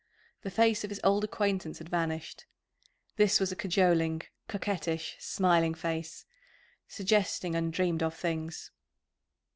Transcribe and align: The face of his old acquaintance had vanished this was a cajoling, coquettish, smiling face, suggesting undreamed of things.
The 0.41 0.49
face 0.49 0.83
of 0.83 0.89
his 0.89 0.99
old 1.03 1.23
acquaintance 1.23 1.77
had 1.77 1.87
vanished 1.87 2.47
this 3.17 3.39
was 3.39 3.51
a 3.51 3.55
cajoling, 3.55 4.23
coquettish, 4.47 5.15
smiling 5.19 5.75
face, 5.75 6.25
suggesting 6.87 7.53
undreamed 7.53 8.01
of 8.01 8.15
things. 8.15 8.71